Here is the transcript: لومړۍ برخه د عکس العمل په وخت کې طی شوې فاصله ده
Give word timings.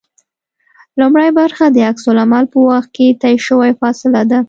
لومړۍ 0.99 1.29
برخه 1.39 1.65
د 1.71 1.77
عکس 1.89 2.03
العمل 2.11 2.45
په 2.53 2.59
وخت 2.69 2.89
کې 2.95 3.07
طی 3.21 3.35
شوې 3.47 3.71
فاصله 3.81 4.21
ده 4.31 4.39